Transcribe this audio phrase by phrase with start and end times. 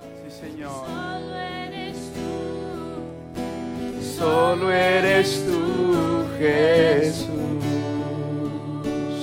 [0.00, 0.70] Sí, Señor.
[0.70, 2.20] Solo eres tú.
[4.18, 7.28] Solo eres tú, Jesús.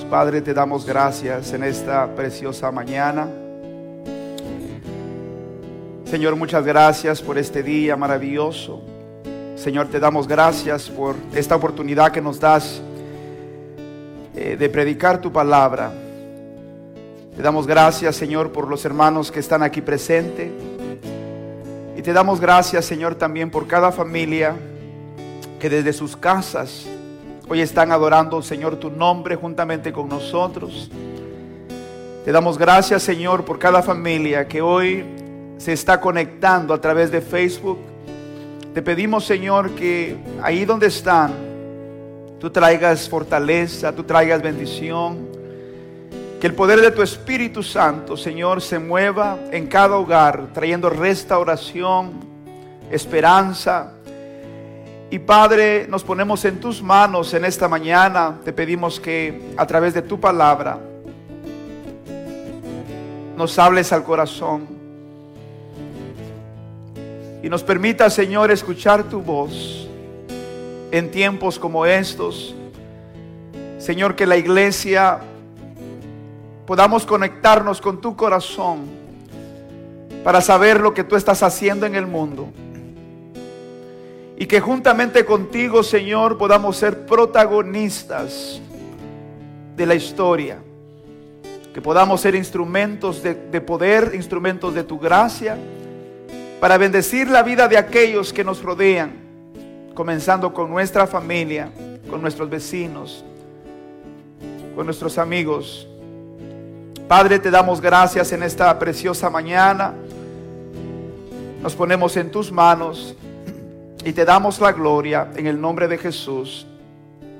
[0.09, 3.27] Padre, te damos gracias en esta preciosa mañana.
[6.05, 8.81] Señor, muchas gracias por este día maravilloso.
[9.57, 12.81] Señor, te damos gracias por esta oportunidad que nos das
[14.33, 15.91] eh, de predicar tu palabra.
[17.35, 20.49] Te damos gracias, Señor, por los hermanos que están aquí presentes.
[22.07, 24.55] Te damos gracias, Señor, también por cada familia
[25.59, 26.85] que desde sus casas
[27.49, 30.89] hoy están adorando, Señor, tu nombre juntamente con nosotros.
[32.23, 35.03] Te damos gracias, Señor, por cada familia que hoy
[35.57, 37.79] se está conectando a través de Facebook.
[38.73, 41.33] Te pedimos, Señor, que ahí donde están,
[42.39, 45.26] tú traigas fortaleza, tú traigas bendición.
[46.39, 52.11] Que el poder de tu Espíritu Santo, Señor, se mueva en cada hogar, trayendo restauración,
[52.91, 53.93] esperanza.
[55.09, 58.37] Y Padre, nos ponemos en tus manos en esta mañana.
[58.45, 60.77] Te pedimos que a través de tu palabra
[63.35, 64.67] nos hables al corazón.
[67.41, 69.87] Y nos permita, Señor, escuchar tu voz
[70.91, 72.53] en tiempos como estos.
[73.79, 75.19] Señor, que la iglesia
[76.67, 78.81] podamos conectarnos con tu corazón
[80.21, 82.49] para saber lo que tú estás haciendo en el mundo.
[84.37, 88.59] Y que juntamente contigo, Señor, podamos ser protagonistas
[89.77, 90.59] de la historia.
[91.73, 95.57] Que podamos ser instrumentos de, de poder, instrumentos de tu gracia,
[96.59, 99.13] para bendecir la vida de aquellos que nos rodean,
[99.93, 101.71] comenzando con nuestra familia,
[102.09, 103.23] con nuestros vecinos,
[104.75, 105.87] con nuestros amigos.
[107.07, 109.93] Padre, te damos gracias en esta preciosa mañana.
[111.61, 113.15] Nos ponemos en tus manos
[114.03, 116.67] y te damos la gloria en el nombre de Jesús.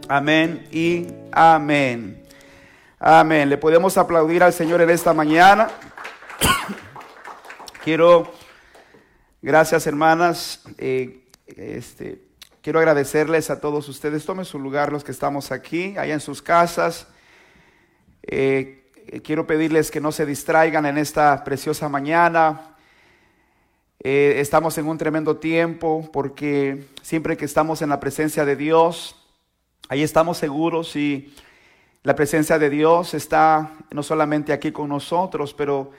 [0.08, 2.24] Amén y amén.
[2.98, 3.50] Amén.
[3.50, 5.68] Le podemos aplaudir al Señor en esta mañana.
[7.84, 8.32] Quiero,
[9.42, 12.22] gracias hermanas, eh, este,
[12.62, 14.26] quiero agradecerles a todos ustedes.
[14.26, 17.08] Tomen su lugar los que estamos aquí, allá en sus casas.
[18.24, 18.87] Eh,
[19.24, 22.76] quiero pedirles que no se distraigan en esta preciosa mañana.
[24.00, 29.16] Eh, estamos en un tremendo tiempo porque siempre que estamos en la presencia de Dios,
[29.90, 31.34] ahí estamos seguros y
[32.04, 35.92] la presencia de Dios está no solamente aquí con nosotros, pero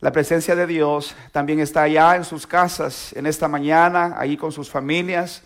[0.00, 4.52] la presencia de Dios también está allá en sus casas, en esta mañana, ahí con
[4.52, 5.42] sus familias.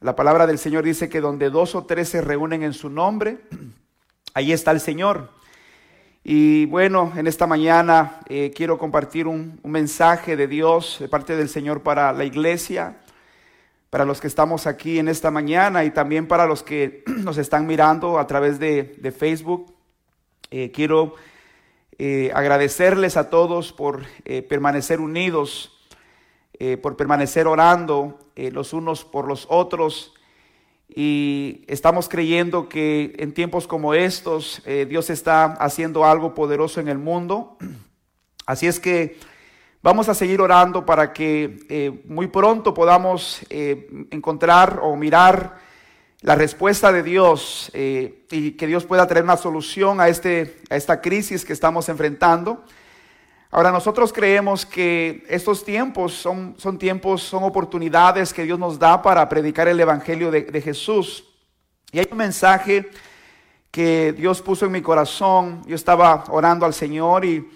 [0.00, 3.40] La palabra del Señor dice que donde dos o tres se reúnen en su nombre,
[4.34, 5.41] ahí está el Señor.
[6.24, 11.48] Y bueno, en esta mañana eh, quiero compartir un, mensaje de Dios de parte del
[11.48, 12.98] Señor para la iglesia,
[13.90, 17.66] para los que estamos aquí en esta mañana y también para los que nos están
[17.66, 19.74] mirando a través de, Facebook.
[20.52, 21.16] Eh, quiero
[21.98, 24.02] eh, agradecerles a todos por
[24.48, 25.76] permanecer unidos,
[26.80, 30.11] por permanecer orando los unos por los otros
[30.94, 36.88] y estamos creyendo que en tiempos como estos eh, Dios está haciendo algo poderoso en
[36.88, 37.56] el mundo.
[38.46, 39.18] Así es que
[39.82, 45.56] vamos a seguir orando para que eh, muy pronto podamos eh, encontrar o mirar
[46.20, 51.00] la respuesta de Dios y que Dios pueda traer una solución a, este, a esta
[51.00, 52.64] crisis que estamos enfrentando.
[53.54, 59.02] Ahora nosotros creemos que estos tiempos son, son tiempos, son oportunidades que Dios nos da
[59.02, 61.24] para predicar el Evangelio de, de, Jesús.
[61.92, 62.88] Y hay un mensaje
[63.70, 65.62] que Dios puso en mi corazón.
[65.66, 67.46] Yo estaba orando al Señor y,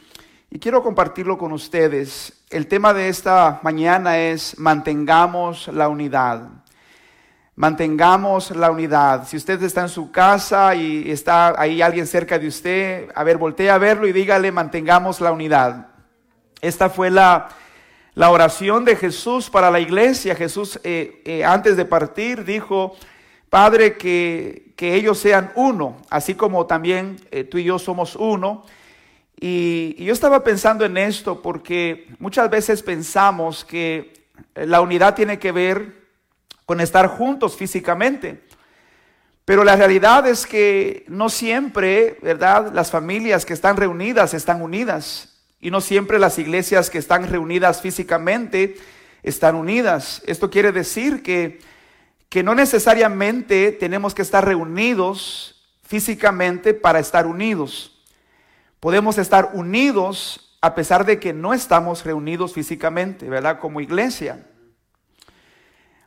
[0.51, 2.45] y quiero compartirlo con ustedes.
[2.51, 6.51] El tema de esta mañana es mantengamos la unidad.
[7.57, 9.27] Mantengamos la unidad.
[9.27, 13.39] Si usted está en su casa y está ahí alguien cerca de usted, a ver,
[13.39, 15.87] voltee a verlo y dígale, mantengamos la unidad.
[16.61, 17.49] Esta fue la,
[18.15, 20.35] la oración de Jesús para la iglesia.
[20.35, 22.95] Jesús eh, eh, antes de partir dijo,
[23.49, 28.67] Padre, que, que, ellos sean uno, así como también eh, tú y yo somos uno.
[29.41, 34.13] Y, y yo estaba pensando en esto porque muchas veces pensamos que
[34.55, 36.06] la unidad tiene que ver
[36.67, 38.43] con estar juntos físicamente.
[39.47, 42.73] Pero la realidad es que no siempre, ¿verdad?
[42.75, 45.39] Las familias que están reunidas están unidas.
[45.61, 48.77] Y no siempre las iglesias que están reunidas físicamente
[49.23, 50.21] están unidas.
[50.27, 51.61] Esto quiere decir que,
[52.29, 57.97] que no necesariamente tenemos que estar reunidos físicamente para estar unidos.
[58.81, 63.61] Podemos estar unidos a pesar de que no estamos reunidos físicamente, ¿verdad?
[63.61, 64.45] Como iglesia.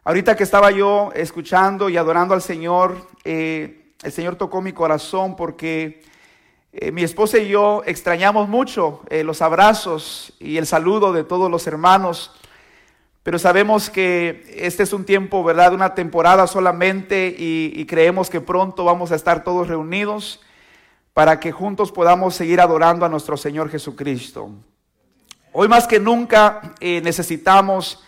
[0.05, 5.35] Ahorita que estaba yo escuchando y adorando al Señor, eh, el Señor tocó mi corazón
[5.35, 6.01] porque
[6.71, 11.51] eh, mi esposa y yo extrañamos mucho eh, los abrazos y el saludo de todos
[11.51, 12.31] los hermanos,
[13.23, 15.73] pero sabemos que este es un tiempo, ¿verdad?
[15.73, 20.39] Una temporada solamente y, y creemos que pronto vamos a estar todos reunidos
[21.13, 24.49] para que juntos podamos seguir adorando a nuestro Señor Jesucristo.
[25.51, 28.01] Hoy más que nunca necesitamos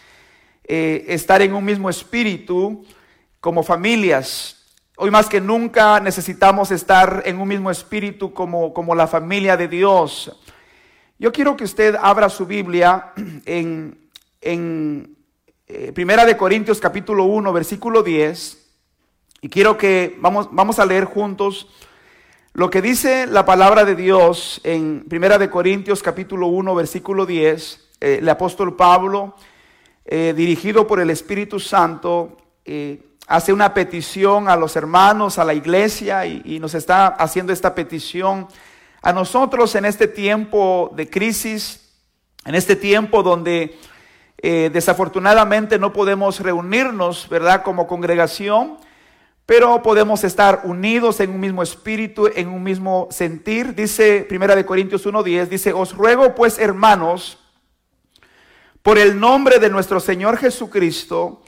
[0.63, 2.86] eh, estar en un mismo espíritu
[3.40, 4.66] como familias.
[4.98, 9.68] Hoy más que nunca necesitamos estar en un mismo espíritu como, como la familia de
[9.68, 10.38] Dios.
[11.18, 13.13] Yo quiero que usted abra su Biblia
[13.46, 14.10] en,
[14.42, 15.16] en
[15.68, 18.58] eh, Primera de Corintios capítulo 1, versículo 10.
[19.42, 21.68] Y quiero que vamos, vamos a leer juntos
[22.54, 27.90] lo que dice la palabra de Dios en Primera de Corintios capítulo 1, versículo 10.
[28.02, 29.36] Eh, el apóstol Pablo
[30.13, 32.36] eh, dirigido por el Espíritu Santo,
[32.66, 37.74] eh, hace una petición a los hermanos, a la iglesia, y, nos está haciendo esta
[37.74, 38.50] petición
[39.02, 41.94] a nosotros en este tiempo de crisis,
[42.44, 43.80] en este tiempo donde
[44.40, 47.63] eh, desafortunadamente no podemos reunirnos, ¿verdad?
[47.63, 48.80] Como congregación,
[49.46, 53.75] pero podemos estar unidos en un mismo espíritu, en un mismo sentir.
[53.75, 57.40] Dice Primera de Corintios 1:10, dice, "Os ruego pues, hermanos,
[58.83, 61.44] por el nombre de nuestro Señor Jesucristo,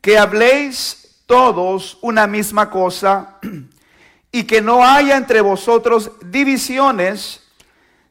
[0.00, 3.38] que habléis todos una misma cosa
[4.32, 7.42] y que no haya entre vosotros divisiones,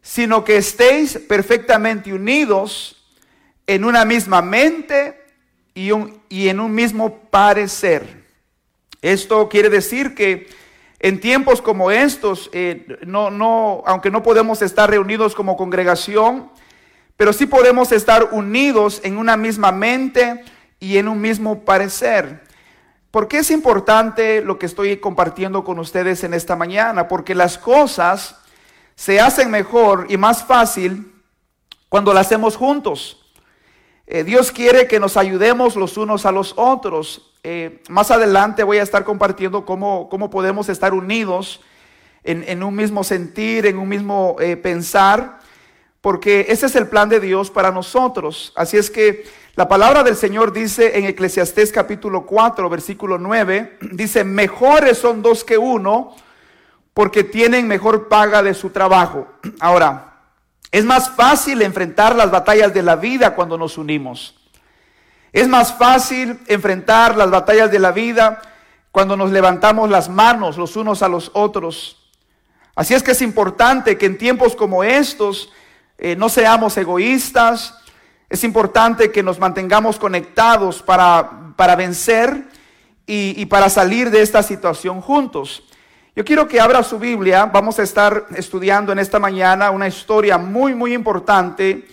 [0.01, 3.03] sino que estéis perfectamente unidos
[3.67, 5.19] en una misma mente
[5.73, 8.25] y, en un mismo parecer.
[9.01, 10.47] Esto quiere decir que
[10.99, 16.51] en tiempos como estos, eh, no, no, aunque no podemos estar reunidos como congregación,
[17.19, 20.41] pero sí podemos estar unidos en una misma mente
[20.79, 22.43] y en un mismo parecer.
[23.11, 27.09] ¿Por qué es importante lo que estoy compartiendo con ustedes en esta mañana?
[27.09, 28.37] Porque las cosas
[28.95, 31.13] se hacen mejor y más fácil
[31.89, 33.21] cuando las hacemos juntos.
[34.07, 37.33] Eh, Dios quiere que nos ayudemos los unos a los otros.
[37.43, 41.59] Eh, más adelante voy a estar compartiendo cómo, cómo podemos estar unidos
[42.23, 45.39] en, un mismo sentir, en un mismo eh, pensar
[46.01, 48.53] porque ese es el plan de Dios para nosotros.
[48.55, 49.25] Así es que
[49.55, 55.43] la palabra del Señor dice en Eclesiastés capítulo 4, versículo 9, dice, mejores son dos
[55.43, 56.15] que uno,
[56.93, 59.27] porque tienen mejor paga de su trabajo.
[59.59, 60.09] Ahora,
[60.71, 64.35] es más fácil enfrentar las batallas de la vida cuando nos unimos.
[65.31, 68.41] Es más fácil enfrentar las batallas de la vida
[68.91, 71.97] cuando nos levantamos las manos los unos a los otros.
[72.75, 75.51] Así es que es importante que en tiempos como estos,
[75.99, 77.75] eh, no seamos egoístas.
[78.29, 82.47] Es importante que nos mantengamos conectados para, para vencer
[83.05, 85.63] y, y, para salir de esta situación juntos.
[86.15, 87.45] Yo quiero que abra su Biblia.
[87.47, 91.85] Vamos a estar estudiando en esta mañana una historia muy, muy importante.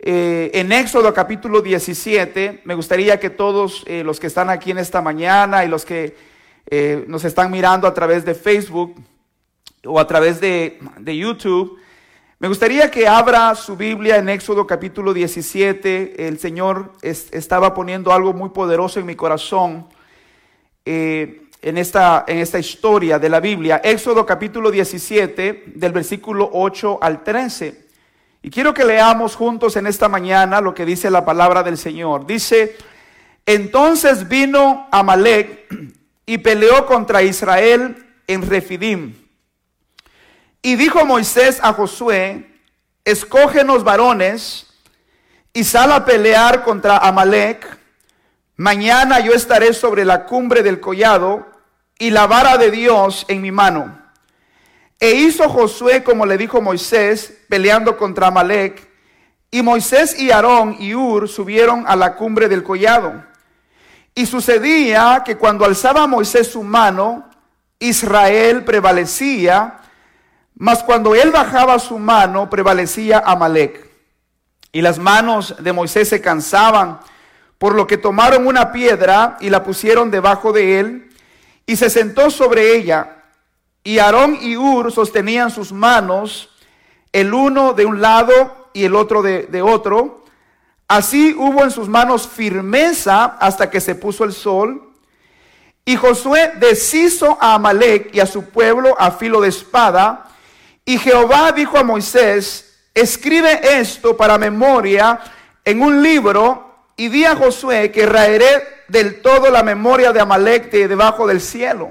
[0.00, 4.78] Eh, en Éxodo capítulo 17, me gustaría que todos eh, los que están aquí en
[4.78, 6.36] esta mañana y los que
[7.06, 8.96] nos están mirando a través de Facebook
[9.84, 11.78] o a través de, de YouTube,
[12.38, 16.28] me gustaría que abra su Biblia en Éxodo capítulo 17.
[16.28, 19.86] El Señor estaba poniendo algo muy poderoso en mi corazón
[20.84, 23.80] eh, en, esta, en esta historia de la Biblia.
[23.82, 27.86] Éxodo capítulo 17 del versículo 8 al 13.
[28.42, 32.26] Y quiero que leamos juntos en esta mañana lo que dice la palabra del Señor.
[32.26, 32.76] Dice,
[33.46, 35.68] entonces vino Amalek
[36.26, 39.25] y peleó contra Israel en Refidim.
[40.66, 42.44] Y dijo Moisés a Josué,
[43.04, 44.66] escógenos varones
[45.52, 47.78] y sal a pelear contra Amalek.
[48.56, 51.46] Mañana yo estaré sobre la cumbre del collado
[52.00, 53.96] y la vara de Dios en mi mano.
[54.98, 58.90] E hizo Josué como le dijo Moisés, peleando contra Amalek.
[59.52, 63.24] Y Moisés y Aarón y Ur subieron a la cumbre del collado.
[64.16, 67.30] Y sucedía que cuando alzaba Moisés su mano,
[67.78, 69.82] Israel prevalecía
[70.58, 73.90] mas cuando él bajaba su mano, prevalecía Amalek.
[74.72, 77.00] Y las manos de Moisés se cansaban,
[77.58, 81.10] por lo que tomaron una piedra y la pusieron debajo de él,
[81.66, 83.24] y se sentó sobre ella.
[83.84, 86.50] Y Aarón y Ur sostenían sus manos,
[87.12, 90.24] el uno de un lado y el otro de, de otro.
[90.88, 94.92] Así hubo en sus manos firmeza hasta que se puso el sol.
[95.84, 100.26] Y Josué deshizo a Amalek y a su pueblo a filo de espada,
[100.88, 105.18] y Jehová dijo a Moisés, escribe esto para memoria
[105.64, 110.70] en un libro y di a Josué que raeré del todo la memoria de Amalek
[110.70, 111.90] de debajo del cielo.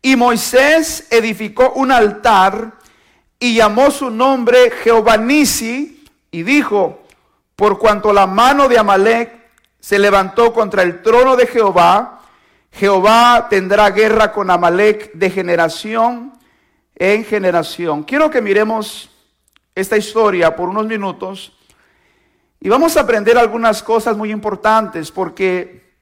[0.00, 2.74] Y Moisés edificó un altar
[3.40, 7.02] y llamó su nombre Jehová Nisi y dijo,
[7.56, 12.20] por cuanto la mano de Amalek se levantó contra el trono de Jehová,
[12.70, 16.39] Jehová tendrá guerra con Amalek de generación
[17.00, 18.02] en generación.
[18.02, 19.08] Quiero que miremos
[19.74, 21.50] esta historia por unos minutos
[22.60, 25.94] y vamos a aprender algunas cosas muy importantes porque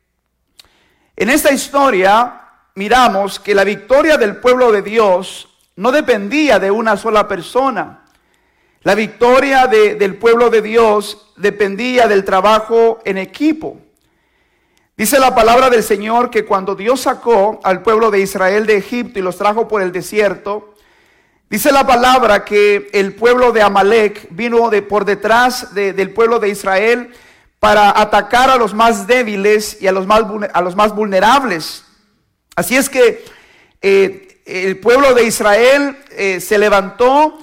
[1.14, 2.42] en esta historia
[2.74, 8.04] miramos que la victoria del pueblo de Dios no dependía de una sola persona.
[8.82, 13.78] La victoria del pueblo de Dios dependía del trabajo en equipo.
[14.96, 19.20] Dice la palabra del Señor que cuando Dios sacó al pueblo de Israel de Egipto
[19.20, 20.74] y los trajo por el desierto,
[21.50, 26.48] dice la palabra que el pueblo de Amalek vino de por detrás del pueblo de
[26.48, 27.12] Israel
[27.60, 31.84] para atacar a los más débiles y a los más, a los más vulnerables.
[32.54, 33.24] Así es que
[33.82, 37.38] eh, el pueblo de Israel eh, se levantó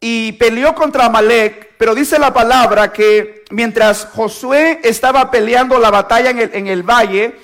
[0.00, 6.30] y peleó contra Amalek, pero dice la palabra que mientras Josué estaba peleando la batalla
[6.30, 7.36] en el, valle,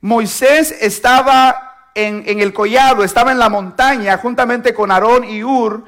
[0.00, 1.65] Moisés estaba
[1.96, 5.84] en, el collado, estaba en la montaña juntamente con Aarón y Ur,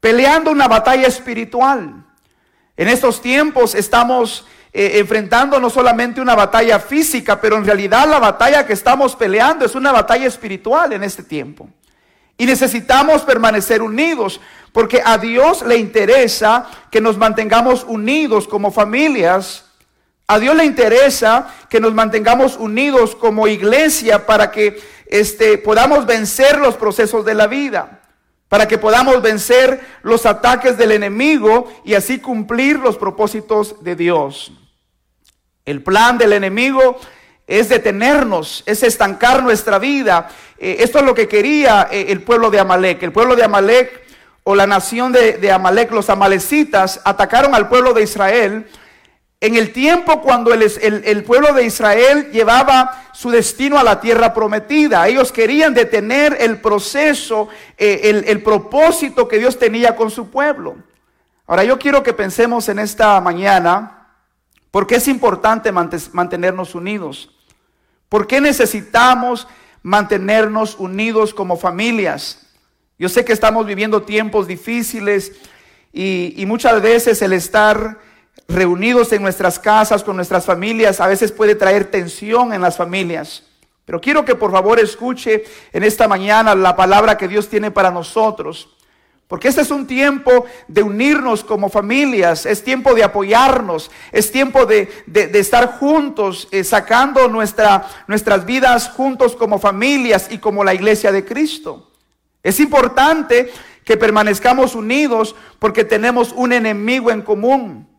[0.00, 2.04] peleando una batalla espiritual.
[2.74, 8.18] En estos tiempos estamos eh, enfrentando no solamente una batalla física, pero en realidad la
[8.18, 11.68] batalla que estamos peleando es una batalla espiritual en este tiempo.
[12.38, 14.40] Y necesitamos permanecer unidos,
[14.72, 19.66] porque a Dios le interesa que nos mantengamos unidos como familias.
[20.26, 24.80] A Dios le interesa que nos mantengamos unidos como iglesia para que
[25.12, 28.00] este, podamos vencer los procesos de la vida,
[28.48, 34.52] para que podamos vencer los ataques del enemigo y así cumplir los propósitos de Dios.
[35.66, 36.98] El plan del enemigo
[37.46, 40.30] es detenernos, es estancar nuestra vida.
[40.58, 43.02] Eh, esto es lo que quería eh, el pueblo de Amalek.
[43.02, 44.02] El pueblo de Amalek
[44.44, 48.66] o la nación de, Amalek, los amalecitas, atacaron al pueblo de Israel
[49.42, 55.06] en el tiempo cuando el, pueblo de Israel llevaba su destino a la tierra prometida.
[55.06, 60.76] Ellos querían detener el proceso, eh, el, el propósito que Dios tenía con su pueblo.
[61.46, 63.98] Ahora yo quiero que pensemos en esta mañana
[64.72, 67.30] ¿Por qué es importante mantenernos unidos?
[68.08, 69.46] ¿Por qué necesitamos
[69.82, 72.46] mantenernos unidos como familias?
[72.98, 75.32] Yo sé que estamos viviendo tiempos difíciles
[75.92, 78.00] y, muchas veces el estar
[78.48, 83.44] reunidos en nuestras casas con nuestras familias a veces puede traer tensión en las familias.
[83.84, 87.90] Pero quiero que por favor escuche en esta mañana la palabra que Dios tiene para
[87.90, 88.76] nosotros.
[89.26, 94.66] Porque este es un tiempo de unirnos como familias, es tiempo de apoyarnos, es tiempo
[94.66, 94.90] de,
[95.32, 101.24] estar juntos, eh, sacando nuestra, nuestras vidas juntos como familias y como la iglesia de
[101.24, 101.90] Cristo.
[102.42, 103.50] Es importante
[103.84, 107.91] que permanezcamos unidos porque tenemos un enemigo en común.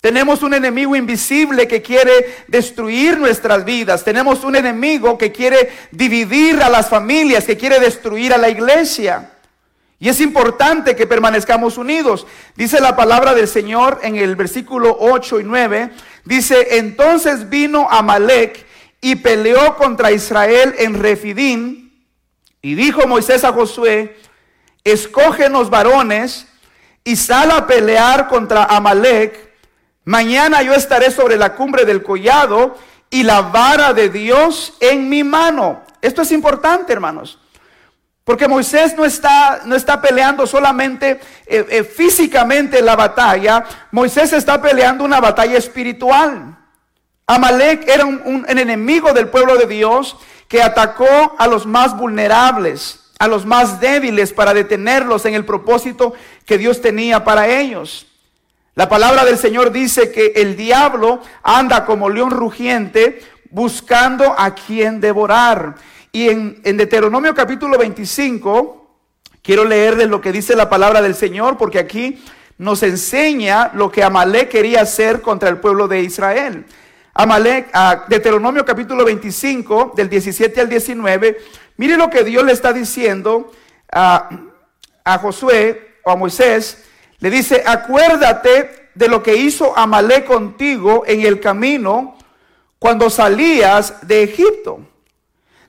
[0.00, 4.02] Tenemos un enemigo invisible que quiere destruir nuestras vidas.
[4.02, 9.32] Tenemos un enemigo que quiere dividir a las familias, que quiere destruir a la iglesia.
[9.98, 12.26] Y es importante que permanezcamos unidos.
[12.56, 15.90] Dice la palabra del Señor en el versículo 8 y 9.
[16.24, 18.64] Dice, entonces vino Amalek
[19.02, 22.06] y peleó contra Israel en Refidín.
[22.62, 24.16] Y dijo Moisés a Josué,
[24.82, 26.46] escógenos varones
[27.04, 29.49] y sal a pelear contra Amalek.
[30.04, 32.78] Mañana yo estaré sobre la cumbre del collado
[33.10, 35.82] y la vara de Dios en mi mano.
[36.00, 37.38] Esto es importante, hermanos.
[38.24, 44.62] Porque Moisés no está, no está peleando solamente eh, eh, físicamente la batalla, Moisés está
[44.62, 46.56] peleando una batalla espiritual.
[47.26, 50.16] Amalek era un, enemigo del pueblo de Dios
[50.48, 56.12] que atacó a los más vulnerables, a los más débiles para detenerlos en el propósito
[56.44, 58.06] que Dios tenía para ellos.
[58.76, 65.00] La palabra del Señor dice que el diablo anda como león rugiente buscando a quien
[65.00, 65.74] devorar.
[66.12, 68.88] Y en, Deuteronomio capítulo 25,
[69.42, 72.22] quiero leerles lo que dice la palabra del Señor, porque aquí
[72.58, 76.64] nos enseña lo que Amalek quería hacer contra el pueblo de Israel.
[77.12, 81.38] Amalek, a Deuteronomio capítulo 25, del 17 al 19,
[81.76, 83.50] mire lo que Dios le está diciendo
[83.90, 84.28] a,
[85.02, 86.84] a Josué o a Moisés.
[87.20, 92.16] Le dice, acuérdate de lo que hizo Amalek contigo en el camino
[92.78, 94.80] cuando salías de Egipto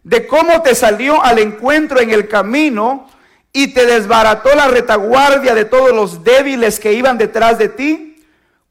[0.03, 3.07] de cómo te salió al encuentro en el camino
[3.53, 8.23] y te desbarató la retaguardia de todos los débiles que iban detrás de ti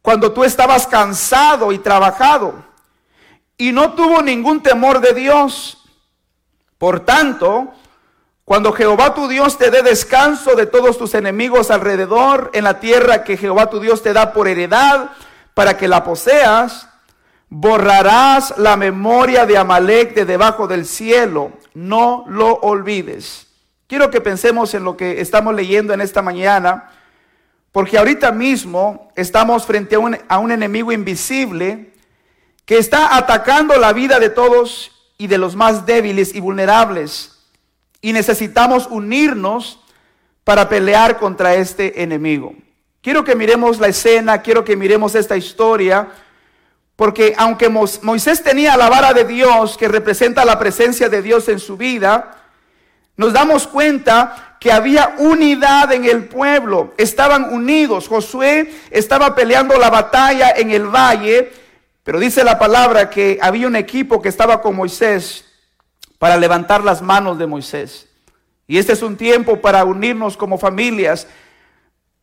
[0.03, 2.65] cuando tú estabas cansado y trabajado
[3.57, 5.77] y no tuvo ningún temor de Dios.
[6.79, 7.75] Por tanto,
[8.51, 13.23] cuando Jehová tu Dios te dé descanso de todos tus enemigos alrededor en la tierra
[13.23, 15.13] que Jehová tu Dios te da por heredad
[15.55, 16.89] para que la poseas,
[17.49, 21.53] borrarás la memoria de Amalek de debajo del cielo.
[21.75, 23.47] No lo olvides.
[23.87, 26.91] Quiero que pensemos en lo que estamos leyendo en esta mañana,
[27.71, 31.93] porque ahorita mismo estamos frente a un, a un enemigo invisible
[32.65, 37.37] que está atacando la vida de todos y de los más débiles y vulnerables.
[38.01, 39.81] Y necesitamos unirnos
[40.45, 42.55] para pelear contra este enemigo.
[43.03, 46.09] Quiero que miremos la escena, quiero que miremos esta historia,
[46.97, 51.59] porque aunque Moisés tenía la vara de Dios que representa la presencia de Dios en
[51.59, 52.37] su vida,
[53.17, 58.09] nos damos cuenta que había unidad en el pueblo, estaban unidos.
[58.09, 61.53] Josué estaba peleando la batalla en el valle,
[62.03, 65.45] pero dice la palabra que había un equipo que estaba con Moisés
[66.21, 68.07] para levantar las manos de Moisés.
[68.67, 71.27] Y este es un tiempo para unirnos como familias.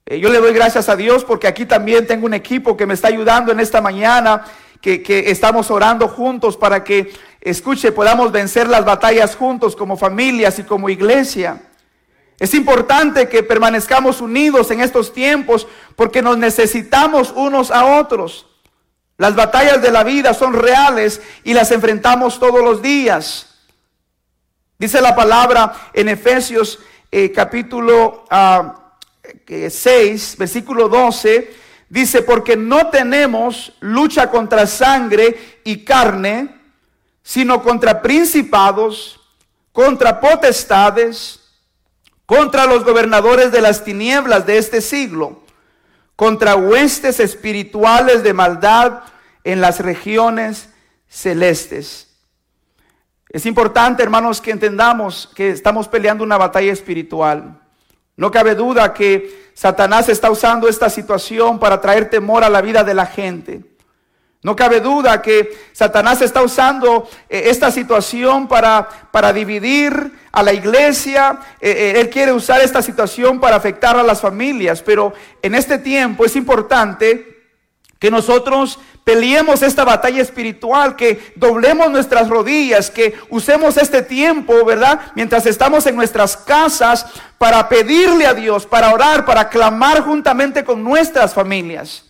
[0.06, 2.94] Eh, yo le doy gracias a Dios porque aquí también tengo un equipo que me
[2.94, 4.46] está ayudando en esta mañana,
[4.82, 7.12] que, que estamos orando juntos para que,
[7.42, 11.64] escuche, podamos vencer las batallas juntos como familias y como iglesia.
[12.40, 18.46] Es importante que permanezcamos unidos en estos tiempos porque nos necesitamos unos a otros.
[19.18, 23.57] Las batallas de la vida son reales y las enfrentamos todos los días.
[24.80, 26.78] Dice la palabra en Efesios
[27.10, 28.94] eh, capítulo 6, ah,
[30.38, 31.52] versículo 12,
[31.90, 36.60] dice, porque no tenemos lucha contra sangre y carne,
[37.24, 39.20] sino contra principados,
[39.72, 41.40] contra potestades,
[42.28, 45.42] contra los gobernadores de las tinieblas de este siglo,
[46.16, 49.02] contra huestes espirituales de maldad
[49.44, 50.70] en las regiones
[51.08, 52.07] celestes.
[53.30, 57.60] Es importante, hermanos, que entendamos que estamos peleando una batalla espiritual.
[58.16, 62.84] No cabe duda que Satanás está usando esta situación para traer temor a la vida
[62.84, 63.64] de la gente.
[64.44, 70.54] No cabe duda que Satanás está usando eh, esta situación para, para dividir a la
[70.54, 71.40] iglesia.
[71.60, 74.82] Eh, eh, él quiere usar esta situación para afectar a las familias.
[74.82, 75.12] Pero
[75.42, 77.37] en este tiempo es importante
[78.00, 85.00] que nosotros peleemos esta batalla espiritual, que doblemos nuestras rodillas, que usemos este tiempo, ¿verdad?
[85.16, 87.06] Mientras estamos en nuestras casas
[87.38, 92.04] para pedirle a Dios, para orar, para clamar juntamente con nuestras familias.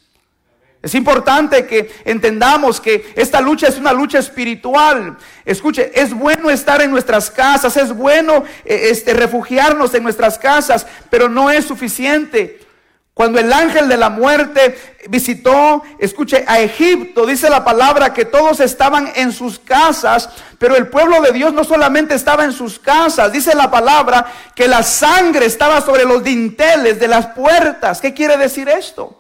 [0.81, 5.17] Es importante que entendamos que esta lucha es una lucha espiritual.
[5.43, 10.85] Escuche, es bueno estar en nuestras casas, es bueno eh, este, refugiarnos en nuestras casas,
[11.09, 12.59] pero no es suficiente.
[13.17, 14.77] Cuando el ángel de la muerte
[15.09, 20.89] visitó, escuche, a Egipto, dice la palabra que todos estaban en sus casas, pero el
[20.89, 25.47] pueblo de Dios no solamente estaba en sus casas, dice la palabra que la sangre
[25.47, 28.01] estaba sobre los dinteles de las puertas.
[28.01, 29.19] ¿Qué quiere decir esto?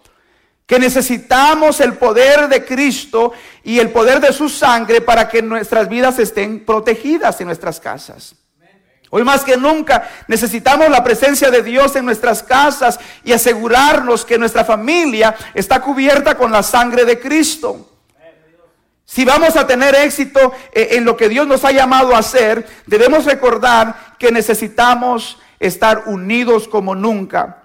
[0.67, 3.33] Que necesitamos el poder de Cristo
[3.63, 8.35] y el poder de su sangre para que nuestras vidas estén protegidas en nuestras casas.
[9.09, 14.37] Hoy más que nunca necesitamos la presencia de Dios en nuestras casas y asegurarnos que
[14.37, 17.89] nuestra familia está cubierta con la sangre de Cristo.
[19.05, 22.67] Si vamos a tener éxito eh, en lo que Dios nos ha llamado a hacer,
[22.85, 27.63] debemos recordar que necesitamos estar unidos como nunca.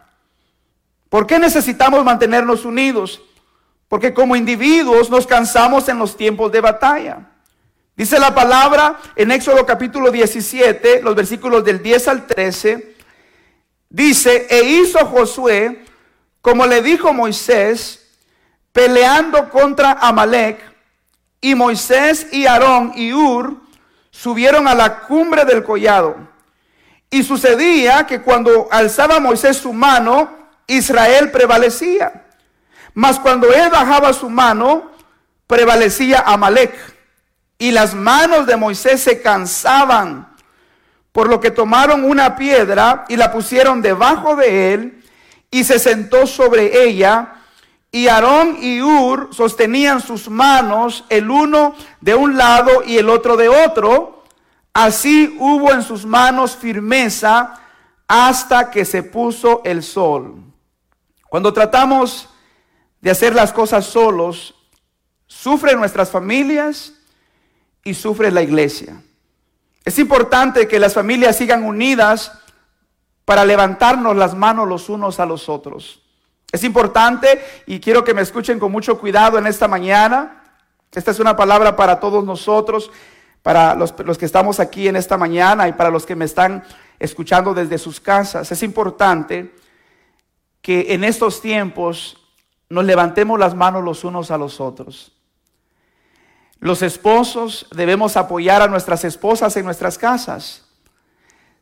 [1.08, 3.20] ¿Por qué necesitamos mantenernos unidos?
[3.88, 7.31] Porque como individuos nos cansamos en los tiempos de batalla.
[7.94, 12.96] Dice la palabra en Éxodo capítulo 17, los versículos del 10 al 13.
[13.90, 15.84] Dice, e hizo Josué
[16.40, 18.04] como le dijo Moisés,
[18.72, 20.58] peleando contra Amalek,
[21.40, 23.56] y Moisés y Aarón y Ur
[24.10, 26.16] subieron a la cumbre del collado.
[27.10, 30.30] Y sucedía que cuando alzaba Moisés su mano,
[30.66, 32.26] Israel prevalecía.
[32.94, 34.90] Mas cuando él bajaba su mano,
[35.46, 36.74] prevalecía Amalek
[37.62, 40.34] y las manos de Moisés se cansaban,
[41.12, 45.04] por lo que tomaron una piedra y la pusieron debajo de él
[45.48, 47.34] y se sentó sobre ella.
[47.92, 53.36] Y Aarón y Ur sostenían sus manos, el uno de un lado y el otro
[53.36, 54.24] de otro.
[54.74, 57.60] Así hubo en sus manos firmeza
[58.08, 60.34] hasta que se puso el sol.
[61.28, 62.28] Cuando tratamos
[63.00, 64.52] de hacer las cosas solos,
[65.28, 66.94] sufren nuestras familias,
[67.84, 69.02] y sufre la iglesia.
[69.84, 72.32] Es importante que las familias sigan unidas
[73.24, 76.02] para levantarnos las manos los unos a los otros.
[76.52, 80.42] Es importante y quiero que me escuchen con mucho cuidado en esta mañana.
[80.92, 82.90] Esta es una palabra para todos nosotros,
[83.42, 86.62] para los, que estamos aquí en esta mañana y para los que me están
[86.98, 88.52] escuchando desde sus casas.
[88.52, 89.54] Es importante
[90.60, 92.18] que en estos tiempos
[92.68, 95.12] nos levantemos las manos los unos a los otros.
[96.62, 100.62] Los esposos debemos apoyar a nuestras esposas en nuestras casas.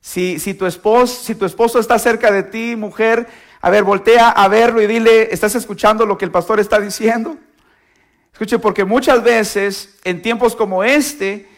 [0.03, 3.27] Si, si, tu esposo, si tu esposo está cerca de ti, mujer,
[3.63, 7.39] a ver, voltea a verlo y dile, ¿estás escuchando lo que el pastor está diciendo?
[8.31, 11.49] Escuche, porque muchas veces, en tiempos como este,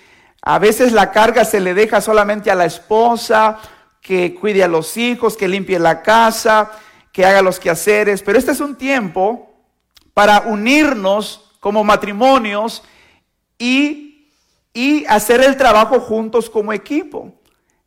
[0.40, 3.59] a veces la carga se le deja solamente a la esposa,
[4.00, 6.70] que cuide a los hijos, que limpie la casa,
[7.11, 8.22] que haga los quehaceres.
[8.22, 9.52] Pero este es un tiempo
[10.14, 12.85] para unirnos como matrimonios
[13.62, 14.29] y,
[14.75, 17.33] y hacer el trabajo juntos como equipo.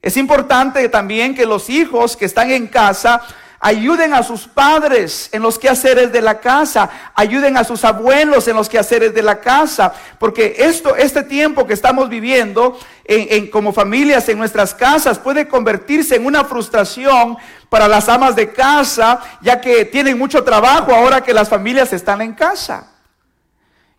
[0.02, 3.22] Es importante también que los hijos que están en casa
[3.60, 8.56] ayuden a sus padres en los quehaceres de la casa, ayuden a sus abuelos en
[8.56, 14.30] los quehaceres de la casa, porque esto, este tiempo que estamos viviendo en, como familias
[14.30, 19.84] en nuestras casas puede convertirse en una frustración para las amas de casa, ya que
[19.84, 22.92] tienen mucho trabajo ahora que las familias están en casa.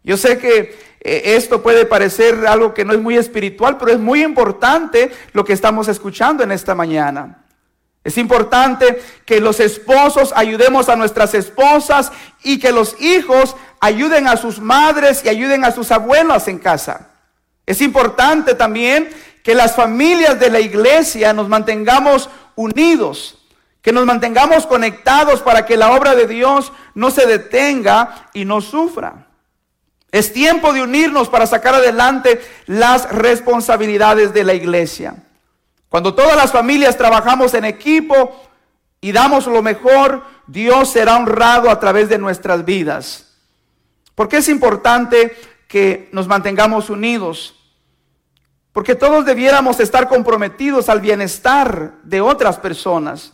[0.06, 4.22] Yo sé que esto puede parecer algo que no es muy espiritual, pero es muy
[4.22, 7.44] importante lo que estamos escuchando en esta mañana.
[8.02, 12.12] Es importante que los esposos ayudemos a nuestras esposas
[12.44, 17.10] y que los hijos ayuden a sus madres y ayuden a sus abuelas en casa.
[17.66, 19.08] Es importante también
[19.42, 23.38] que las familias de la iglesia nos mantengamos unidos,
[23.82, 28.60] que nos mantengamos conectados para que la obra de Dios no se detenga y no
[28.60, 29.25] sufra.
[30.12, 35.16] Es tiempo de unirnos para sacar adelante las responsabilidades de la iglesia.
[35.88, 38.40] Cuando todas las familias trabajamos en equipo
[39.00, 43.34] y damos lo mejor, Dios será honrado a través de nuestras vidas.
[44.14, 45.36] Porque es importante
[45.68, 47.54] que nos mantengamos unidos?
[48.72, 53.32] Porque todos debiéramos estar comprometidos al bienestar de otras personas.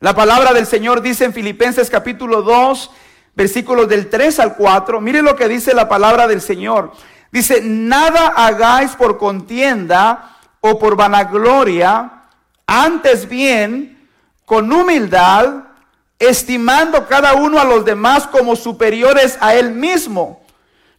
[0.00, 2.90] La palabra del Señor dice en Filipenses capítulo 2,
[3.34, 6.92] versículos del 3 al 4, mire lo que dice la palabra del Señor.
[7.32, 12.24] Dice, nada hagáis por contienda o por vanagloria,
[12.66, 14.08] antes bien,
[14.44, 15.64] con humildad,
[16.18, 20.42] estimando cada uno a los demás como superiores a él mismo,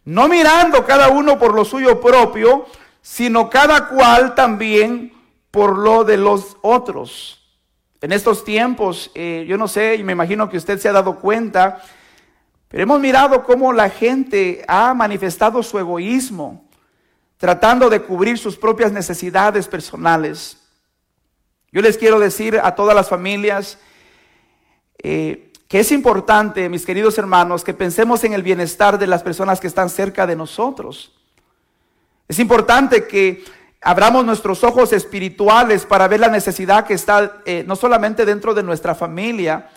[0.04, 2.66] no mirando cada uno por lo suyo propio,
[3.02, 5.12] sino cada cual también
[5.50, 7.38] por lo de los otros.
[8.00, 11.20] En estos tiempos, eh, yo no sé, y me imagino que usted se ha dado
[11.20, 11.82] cuenta,
[12.72, 16.64] pero hemos mirado cómo la gente ha manifestado su egoísmo,
[17.36, 20.56] tratando de cubrir sus propias necesidades personales.
[21.70, 23.78] Yo les quiero decir a todas las familias
[25.02, 29.60] eh, que es importante, mis queridos hermanos, que pensemos en el bienestar de las personas
[29.60, 31.12] que están cerca de nosotros.
[32.26, 33.44] Es importante que
[33.82, 38.62] abramos nuestros ojos espirituales para ver la necesidad que está eh, no solamente dentro de
[38.62, 39.68] nuestra familia,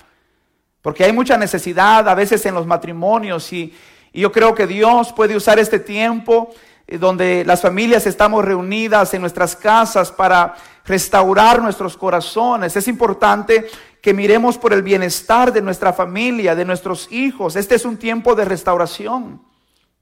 [0.85, 3.73] porque hay mucha necesidad a veces en los matrimonios y,
[4.13, 6.53] yo creo que Dios puede usar este tiempo
[6.85, 10.53] eh, donde las familias estamos reunidas en nuestras casas para
[10.85, 12.77] restaurar nuestros corazones.
[12.77, 13.65] Es importante
[13.99, 17.55] que miremos por el bienestar de nuestra familia, de nuestros hijos.
[17.55, 19.41] Este es un tiempo de restauración.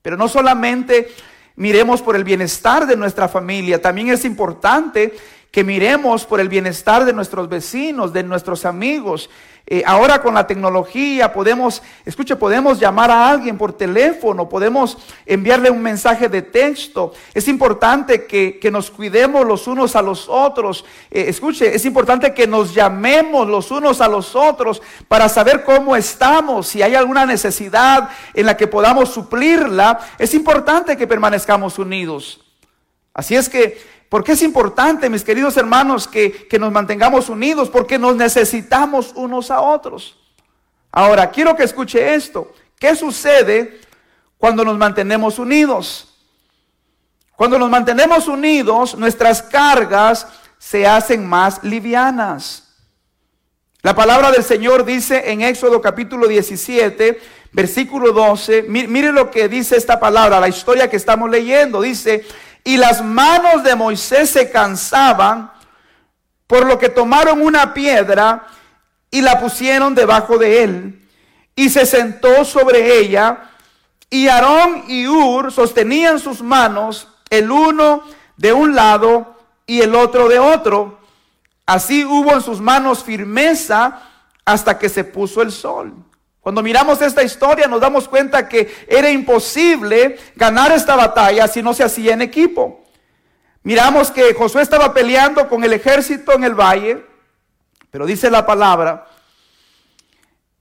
[0.01, 1.07] Pero no solamente
[1.55, 5.13] miremos por el bienestar de nuestra familia, también es importante
[5.53, 9.29] que miremos por el bienestar de nuestros vecinos, de nuestros amigos.
[9.65, 15.69] Eh, ahora con la tecnología podemos, escuche, podemos llamar a alguien por teléfono, podemos enviarle
[15.69, 17.13] un mensaje de texto.
[17.33, 20.83] Es importante que, nos cuidemos los unos a los otros.
[21.09, 25.95] Eh, escuche, es importante que nos llamemos los unos a los otros para saber cómo
[25.95, 29.99] estamos, si hay alguna necesidad en la que podamos suplirla.
[30.17, 32.41] Es importante que permanezcamos unidos.
[33.13, 33.79] Así es que
[34.13, 39.59] porque es importante, mis queridos hermanos, que, nos mantengamos unidos, porque nos necesitamos unos a
[39.59, 40.15] otros.
[40.91, 42.53] Ahora, quiero que escuche esto.
[42.77, 43.81] ¿Qué sucede
[44.37, 46.13] cuando nos mantenemos unidos?
[47.35, 50.27] Cuando nos mantenemos unidos, nuestras cargas
[50.59, 52.75] se hacen más livianas.
[53.81, 57.19] La palabra del Señor dice en Éxodo capítulo 17,
[57.51, 62.23] versículo 12, mire lo que dice esta palabra, la historia que estamos leyendo, dice,
[62.63, 65.51] y las manos de Moisés se cansaban,
[66.47, 68.47] por lo que tomaron una piedra
[69.11, 71.09] y la pusieron debajo de él,
[71.55, 73.49] y se sentó sobre ella,
[74.09, 78.03] y Aarón y Ur sostenían sus manos, el uno
[78.37, 81.03] de un lado y el otro de otro,
[81.65, 84.01] Así hubo en sus manos firmeza
[84.45, 85.93] hasta que se puso el sol.
[86.43, 91.73] Cuando miramos esta historia nos damos cuenta que era imposible ganar esta batalla si no
[91.73, 92.83] se hacía en equipo.
[93.63, 97.05] Miramos que Josué estaba peleando con el ejército en el valle,
[97.89, 99.07] pero dice la palabra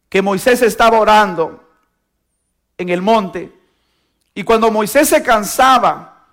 [0.09, 1.69] que Moisés estaba orando
[2.79, 3.53] en el monte.
[4.37, 6.29] Y cuando Moisés se cansaba,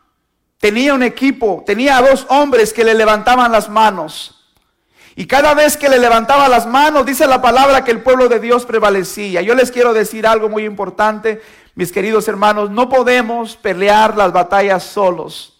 [0.60, 4.39] tenía un equipo, tenía dos hombres que le levantaban las manos.
[5.20, 8.40] Y cada vez que le levantaba las manos, dice la palabra que el pueblo de
[8.40, 9.42] Dios prevalecía.
[9.42, 11.42] Yo les quiero decir algo muy importante,
[11.76, 15.60] mis queridos hermanos, no podemos pelear las batallas solos.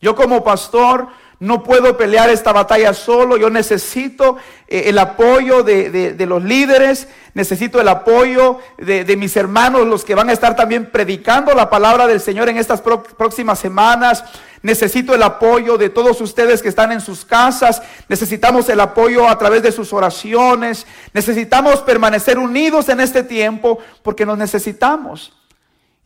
[0.00, 6.16] Yo como pastor no puedo pelear esta batalla solo, yo necesito eh, el apoyo de,
[6.26, 11.52] los líderes, necesito el apoyo de, mis hermanos, los que van a estar también predicando
[11.54, 14.24] la palabra del Señor en estas próximas semanas.
[14.62, 17.82] Necesito el apoyo de todos ustedes que están en sus casas.
[18.08, 20.86] Necesitamos el apoyo a través de sus oraciones.
[21.12, 25.32] Necesitamos permanecer unidos en este tiempo porque nos necesitamos.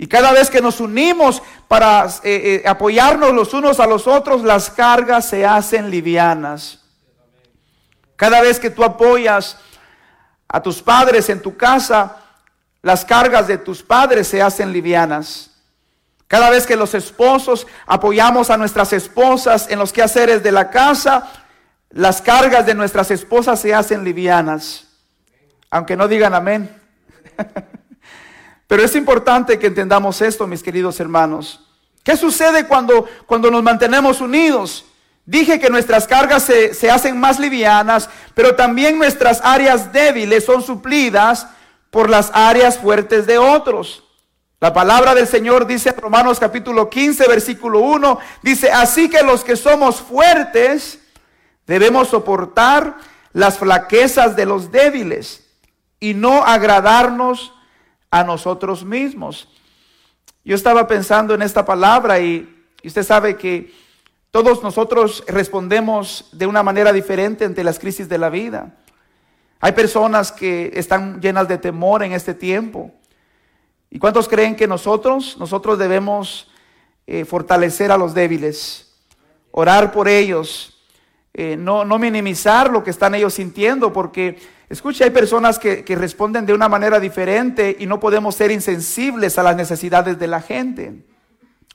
[0.02, 4.42] Y cada vez que nos unimos para eh, eh, apoyarnos los unos a los otros,
[4.42, 6.78] las cargas se hacen livianas.
[8.16, 9.58] Cada vez que tú apoyas
[10.48, 12.16] a tus padres en tu casa,
[12.80, 15.50] las cargas de tus padres se hacen livianas.
[16.26, 21.30] Cada vez que los esposos apoyamos a nuestras esposas en los quehaceres de la casa,
[21.90, 24.86] las cargas de nuestras esposas se hacen livianas.
[25.70, 26.74] Aunque no digan amén.
[28.70, 31.58] Pero es importante que entendamos esto, mis queridos hermanos.
[32.04, 34.84] ¿Qué sucede cuando, cuando nos mantenemos unidos?
[35.26, 40.62] Dije que nuestras cargas se, se hacen más livianas, pero también nuestras áreas débiles son
[40.62, 41.48] suplidas
[41.90, 44.04] por las áreas fuertes de otros.
[44.60, 49.42] La palabra del Señor dice en Romanos capítulo 15, versículo 1, dice, así que los
[49.42, 51.00] que somos fuertes
[51.66, 52.98] debemos soportar
[53.32, 55.44] las flaquezas de los débiles
[55.98, 57.52] y no agradarnos
[58.10, 59.48] a nosotros mismos.
[60.44, 63.72] Yo estaba pensando en esta palabra y, usted sabe que
[64.30, 68.76] todos nosotros respondemos de una manera diferente ante las crisis de la vida.
[69.60, 72.92] Hay personas que están llenas de temor en este tiempo.
[73.90, 76.50] ¿Y cuántos creen que nosotros, nosotros debemos
[77.06, 78.94] eh, fortalecer a los débiles,
[79.50, 80.79] orar por ellos,
[81.34, 84.38] eh, no, no minimizar lo que están ellos sintiendo, porque
[84.70, 89.42] Escuche, hay personas que, responden de una manera diferente y no podemos ser insensibles a
[89.42, 90.94] las necesidades de la gente.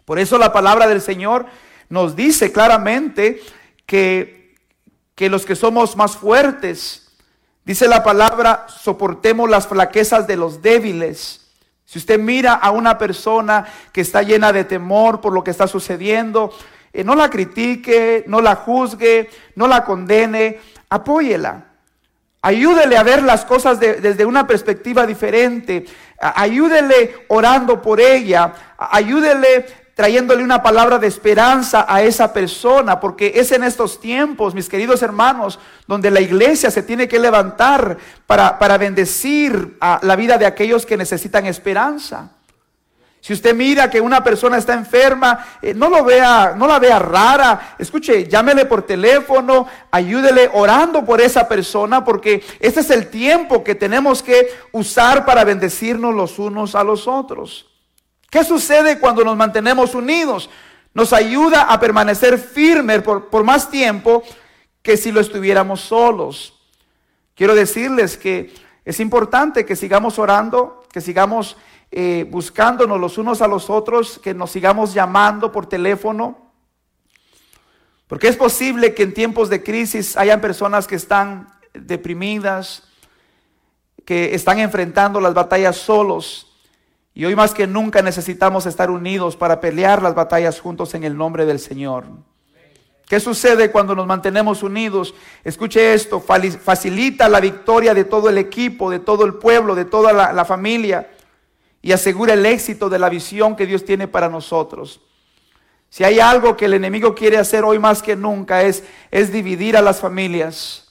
[0.06, 1.46] Por eso la palabra del Señor
[1.90, 3.42] nos dice claramente
[3.86, 4.56] que,
[5.14, 7.12] que los que somos más fuertes,
[7.66, 11.52] dice la palabra, soportemos las flaquezas de los débiles.
[11.84, 15.68] Si usted mira a una persona que está llena de temor por lo que está
[15.68, 16.54] sucediendo,
[16.96, 21.66] eh, no la critique, no la juzgue, no la condene, apóyela.
[22.42, 25.86] Ayúdele a ver las cosas desde una perspectiva diferente.
[26.20, 28.54] Ayúdele orando por ella.
[28.78, 34.70] Ayúdele trayéndole una palabra de esperanza a esa persona, porque es en estos tiempos, mis
[34.70, 40.38] queridos hermanos, donde la iglesia se tiene que levantar para, para bendecir a la vida
[40.38, 42.35] de aquellos que necesitan esperanza.
[43.26, 47.00] Si usted mira que una persona está enferma, eh, no lo vea, no la vea
[47.00, 47.76] rara.
[47.80, 53.74] Escuche, llámele por teléfono, ayúdele orando por esa persona, porque este es el tiempo que
[53.74, 57.66] tenemos que usar para bendecirnos los unos a los otros.
[58.30, 60.48] ¿Qué sucede cuando nos mantenemos unidos?
[60.94, 64.22] Nos ayuda a permanecer firmes por, por más tiempo
[64.84, 66.60] que si lo estuviéramos solos.
[67.34, 68.54] Quiero decirles que
[68.86, 71.58] es importante que sigamos orando, que sigamos
[71.92, 76.52] eh, buscándonos los unos a los otros, que nos sigamos llamando por teléfono.
[78.08, 82.84] Porque es posible que en tiempos de crisis hayan personas que están deprimidas,
[84.06, 86.52] que están enfrentando las batallas solos.
[87.14, 91.18] Y hoy más que nunca necesitamos estar unidos para pelear las batallas juntos en el
[91.18, 92.06] nombre del Señor.
[93.08, 95.14] ¿Qué sucede cuando nos mantenemos unidos?
[95.44, 100.34] Escuche esto, facilita la victoria de todo el equipo, de todo el pueblo, de toda
[100.34, 101.15] la familia
[101.86, 105.02] y asegura el éxito de la visión que Dios tiene para nosotros.
[105.88, 109.78] Si hay algo que el enemigo quiere hacer hoy más que nunca es, es dividir
[109.78, 110.88] a las familias.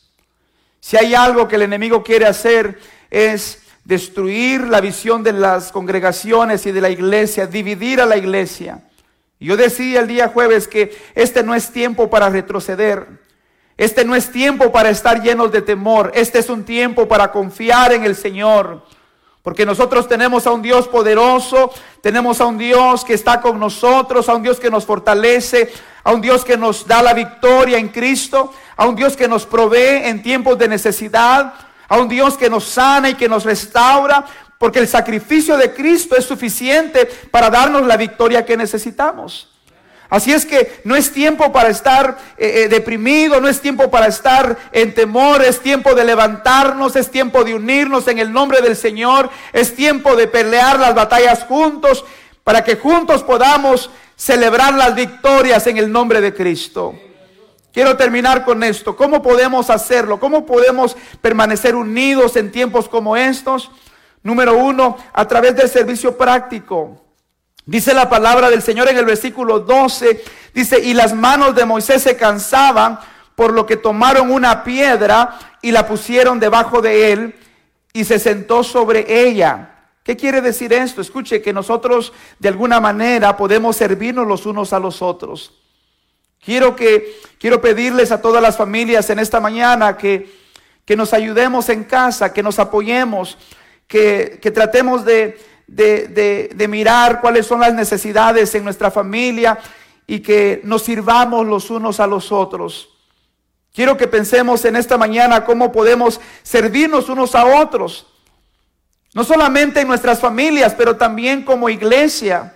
[0.78, 2.78] Si hay algo que el enemigo quiere hacer
[3.10, 8.84] es destruir la visión de las congregaciones y de la iglesia, dividir a la iglesia.
[9.40, 13.08] Yo decía el día jueves que este no es tiempo para retroceder.
[13.76, 16.12] Este no es tiempo para estar llenos de temor.
[16.14, 18.84] Este es un tiempo para confiar en el Señor.
[19.44, 24.30] Porque nosotros tenemos a un Dios poderoso, tenemos a un Dios que está con nosotros,
[24.30, 25.70] a un Dios que nos fortalece,
[26.02, 29.44] a un Dios que nos da la victoria en Cristo, a un Dios que nos
[29.44, 31.52] provee en tiempos de necesidad,
[31.88, 34.24] a un Dios que nos sana y que nos restaura,
[34.56, 39.53] porque el sacrificio de Cristo es suficiente para darnos la victoria que necesitamos.
[40.10, 44.06] Así es que no es tiempo para estar eh, eh, deprimido, no es tiempo para
[44.06, 48.76] estar en temor, es tiempo de levantarnos, es tiempo de unirnos en el nombre del
[48.76, 52.04] Señor, es tiempo de pelear las batallas juntos
[52.44, 56.94] para que juntos podamos celebrar las victorias en el nombre de Cristo.
[57.72, 58.94] Quiero terminar con esto.
[58.94, 60.20] ¿Cómo podemos hacerlo?
[60.20, 63.70] ¿Cómo podemos permanecer unidos en tiempos como estos?
[64.22, 67.03] Número uno, a través del servicio práctico.
[67.66, 70.22] Dice la palabra del Señor en el versículo 12,
[70.52, 72.98] dice, y las manos de Moisés se cansaban,
[73.34, 77.34] por lo que tomaron una piedra y la pusieron debajo de él
[77.92, 79.70] y se sentó sobre ella.
[80.02, 81.00] ¿Qué quiere decir esto?
[81.00, 85.54] Escuche que nosotros de alguna manera podemos servirnos los unos a los otros.
[86.44, 90.30] Quiero que quiero pedirles a todas las familias en esta mañana que,
[90.84, 93.38] que nos ayudemos en casa, que nos apoyemos,
[93.88, 99.58] que, que tratemos de, de, mirar cuáles son las necesidades en nuestra familia
[100.06, 102.88] y que nos sirvamos los unos a los otros.
[103.72, 108.06] Quiero que pensemos en esta mañana cómo podemos servirnos unos a otros.
[109.14, 112.54] No solamente en nuestras familias, pero también como iglesia.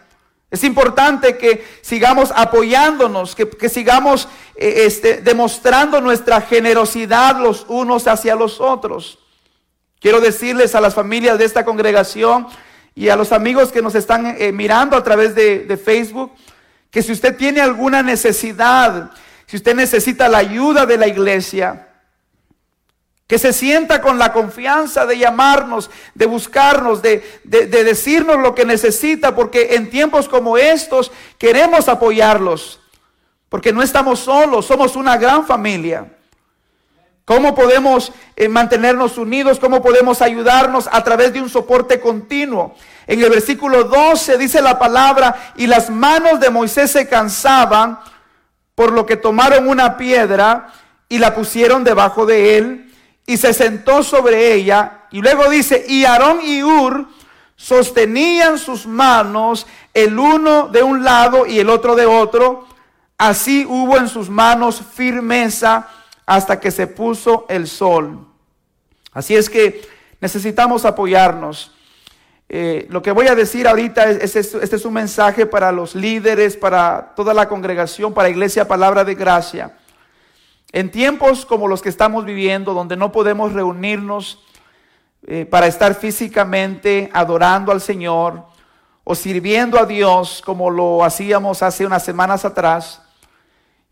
[0.51, 8.35] Es importante que sigamos apoyándonos, que, sigamos eh, este, demostrando nuestra generosidad los unos hacia
[8.35, 9.19] los otros.
[10.01, 12.47] Quiero decirles a las familias de esta congregación
[12.99, 16.33] y a los amigos que nos están eh, mirando a través de, Facebook,
[16.91, 19.13] que si usted tiene alguna necesidad,
[19.47, 21.91] si usted necesita la ayuda de la iglesia,
[23.29, 28.65] que se sienta con la confianza de llamarnos, de buscarnos, de, de, decirnos lo que
[28.65, 32.81] necesita, porque en tiempos como estos queremos apoyarlos,
[33.49, 36.18] porque no estamos solos, somos una gran familia.
[37.29, 39.59] ¿Cómo podemos eh, mantenernos unidos?
[39.59, 42.75] ¿Cómo podemos ayudarnos a través de un soporte continuo?
[43.07, 47.99] En el versículo 12 dice la palabra, y las manos de Moisés se cansaban,
[48.75, 50.73] por lo que tomaron una piedra
[51.07, 52.95] y la pusieron debajo de él,
[53.27, 55.03] y se sentó sobre ella.
[55.11, 57.09] Y luego dice, y Aarón y Ur
[57.57, 62.67] sostenían sus manos, el uno de un lado y el otro de otro.
[63.19, 65.89] Así hubo en sus manos firmeza
[66.29, 68.27] hasta que se puso el sol.
[69.15, 69.81] Así es que
[70.21, 71.73] necesitamos apoyarnos.
[72.51, 76.55] Eh, lo que voy a decir ahorita es, este es un mensaje para los líderes,
[76.59, 79.79] para toda la congregación, para Iglesia Palabra de Gracia.
[80.71, 84.45] En tiempos como los que estamos viviendo, donde no podemos reunirnos
[85.27, 88.45] eh, para estar físicamente adorando al Señor
[89.03, 93.01] o sirviendo a Dios como lo hacíamos hace unas semanas atrás,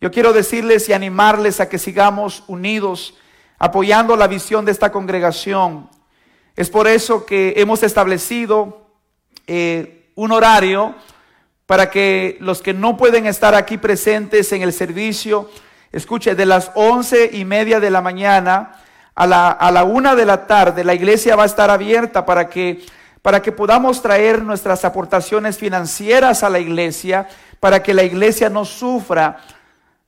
[0.01, 3.15] yo quiero decirles y animarles a que sigamos unidos
[3.59, 5.89] apoyando la visión de esta congregación.
[6.55, 8.91] Es por eso que hemos establecido
[9.47, 10.95] eh, un horario
[11.65, 15.51] para que los que no pueden estar aquí presentes en el servicio,
[15.93, 18.83] escuche, de las once y media de la mañana
[19.15, 22.51] a la, a la una de la tarde, la iglesia va a estar abierta para
[22.51, 22.85] que,
[23.23, 27.29] para que podamos traer nuestras aportaciones financieras a la iglesia,
[27.61, 29.39] para que la iglesia no sufra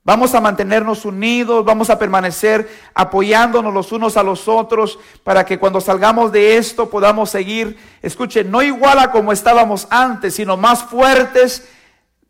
[0.08, 5.58] Vamos a mantenernos unidos, vamos a permanecer apoyándonos los unos a los otros para que
[5.58, 10.82] cuando salgamos de esto podamos seguir, escuchen, no igual a como estábamos antes, sino más
[10.82, 11.68] fuertes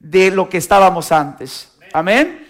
[0.00, 1.70] de lo que estábamos antes.
[1.92, 2.48] Amén.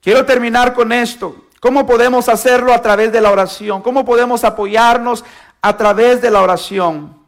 [0.00, 1.36] Quiero terminar con esto.
[1.60, 3.82] ¿Cómo podemos hacerlo a través de la oración?
[3.82, 5.26] ¿Cómo podemos apoyarnos
[5.60, 7.18] a través de la oración?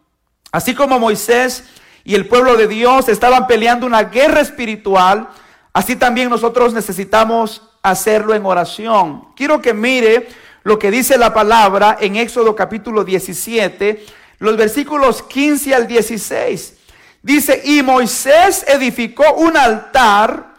[0.53, 1.65] Así como Moisés
[2.03, 5.29] y el pueblo de Dios estaban peleando una guerra espiritual,
[5.73, 9.29] Así también nosotros necesitamos hacerlo en oración.
[9.37, 10.29] Quiero que mire
[10.65, 14.05] lo que dice la palabra en Éxodo capítulo 17,
[14.39, 16.75] los versículos 15 al 16.
[17.23, 20.55] Dice, y Moisés edificó un altar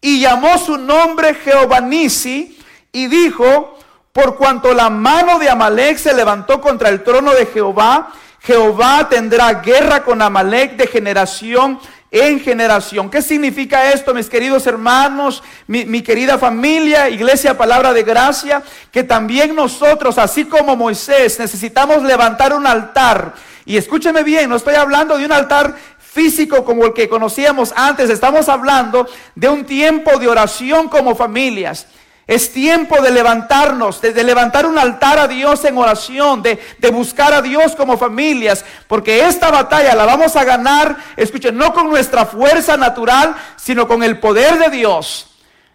[0.00, 2.58] y llamó su nombre Jehová Nisi
[2.92, 3.78] y dijo,
[4.12, 9.54] por cuanto la mano de Amalek se levantó contra el trono de Jehová, Jehová tendrá
[9.54, 11.78] guerra con Amalek de generación
[12.12, 13.10] en generación.
[13.10, 18.62] ¿Qué significa esto, mis queridos hermanos, mi, querida familia, iglesia, palabra de gracia?
[18.92, 23.34] Que también nosotros, así como Moisés, necesitamos levantar un altar.
[23.64, 28.10] Y escúcheme bien, no estoy hablando de un altar físico como el que conocíamos antes,
[28.10, 31.86] estamos hablando de un tiempo de oración como familias.
[32.32, 37.34] Es tiempo de levantarnos, de, levantar un altar a Dios en oración, de, de, buscar
[37.34, 42.24] a Dios como familias, porque esta batalla la vamos a ganar, escuchen, no con nuestra
[42.24, 45.26] fuerza natural, sino con el poder de Dios.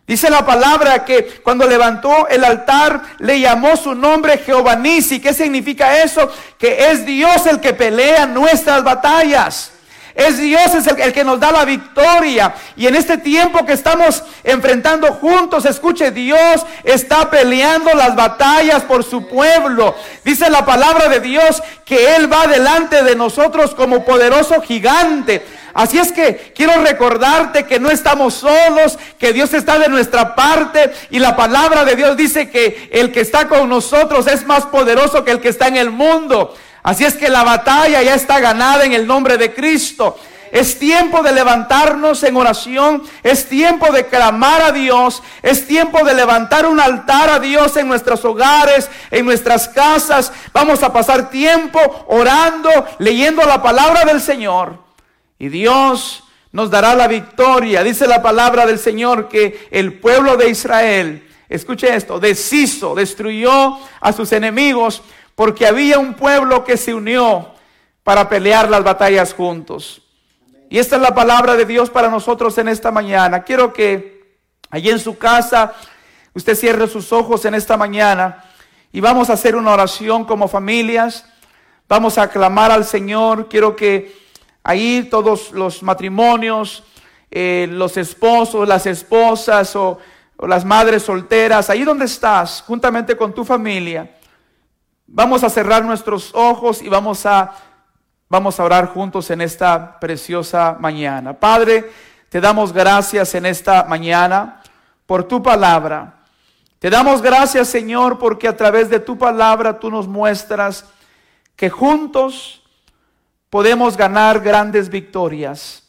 [0.07, 5.19] Dice la palabra que cuando levantó el altar le llamó su nombre Jehová Nisi.
[5.19, 6.27] ¿Qué significa eso?
[6.57, 9.73] Que es Dios el que pelea nuestras batallas.
[10.17, 12.55] Es Dios es el, que nos da la victoria.
[12.75, 19.03] Y en este tiempo que estamos enfrentando juntos, escuche, Dios está peleando las batallas por
[19.03, 19.93] su pueblo.
[20.25, 25.45] Dice la palabra de Dios que Él va delante de nosotros como poderoso gigante.
[25.75, 30.91] Así es que quiero recordarte que no estamos solos, que Dios está de nuestra parte
[31.11, 35.23] y la palabra de Dios dice que el que está con nosotros es más poderoso
[35.23, 36.55] que el que está en el mundo.
[36.87, 40.17] Así es que la batalla ya está ganada en el nombre de Cristo.
[40.53, 46.13] Es tiempo de levantarnos en oración, es tiempo de clamar a Dios, es tiempo de
[46.13, 50.31] levantar un altar a Dios en nuestros hogares, en nuestras casas.
[50.53, 52.69] Vamos a pasar tiempo orando,
[52.99, 54.79] leyendo la palabra del Señor.
[55.37, 56.23] Y Dios
[56.53, 57.83] nos dará la victoria.
[57.83, 64.13] Dice la palabra del Señor que el pueblo de Israel, escuche esto, deshizo, destruyó a
[64.13, 65.01] sus enemigos
[65.37, 67.49] porque había un pueblo que se unió
[68.01, 70.01] para pelear las batallas juntos.
[70.67, 73.43] Y esta es la palabra de Dios para nosotros en esta mañana.
[73.43, 74.39] Quiero que
[74.71, 75.75] allí en su casa
[76.33, 78.45] usted cierre sus ojos en esta mañana
[78.91, 81.23] y vamos a hacer una oración como familias.
[81.87, 83.47] Vamos a clamar al Señor.
[83.47, 84.17] Quiero que
[84.63, 86.83] ahí todos los matrimonios,
[87.29, 89.99] eh, los esposos, las esposas o,
[90.35, 94.16] o las madres solteras, ahí donde estás, juntamente con tu familia,
[95.09, 97.53] Vamos a cerrar nuestros ojos y vamos a,
[98.27, 101.31] vamos a orar juntos en esta preciosa mañana.
[101.31, 101.89] Padre,
[102.27, 104.61] te damos gracias en esta mañana
[105.05, 106.25] por tu palabra.
[106.79, 110.83] Te damos gracias, Señor, porque a través de tu palabra tú nos muestras
[111.55, 112.61] que juntos
[113.49, 115.83] podemos ganar grandes victorias.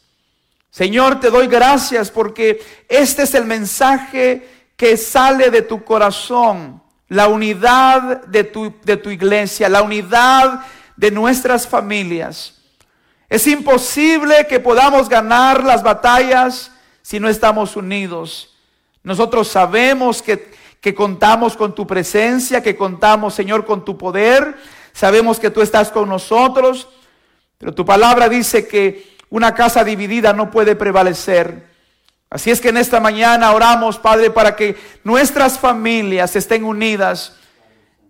[0.71, 7.29] Señor, te doy gracias porque este es el mensaje que sale de tu corazón la
[7.29, 10.61] unidad de tu, de tu iglesia, la unidad
[10.97, 12.55] de nuestras familias.
[13.29, 18.55] Es imposible que podamos ganar las batallas si no estamos unidos.
[19.03, 24.57] Nosotros sabemos que, que contamos con tu presencia, que contamos, Señor, con tu poder.
[24.93, 26.89] Sabemos que tú estás con nosotros,
[27.57, 31.68] pero tu palabra dice que una casa dividida no puede prevalecer.
[32.31, 37.35] Así es que en esta mañana oramos, Padre, para que nuestras familias estén unidas,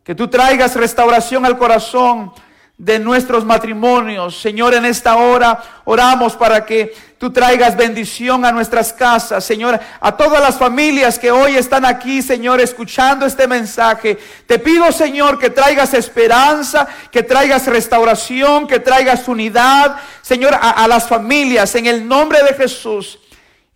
[0.03, 2.33] que tú traigas restauración al corazón
[2.77, 4.41] de nuestros matrimonios.
[4.41, 10.17] Señor, en esta hora oramos para que tú traigas bendición a nuestras casas, Señor, a
[10.17, 14.19] todas las familias que hoy están aquí, Señor, escuchando este mensaje.
[14.47, 20.89] Te pido, Señor, que traigas esperanza, que traigas restauración, que traigas unidad, Señor, a, a
[20.89, 23.19] las familias, en el nombre de Jesús.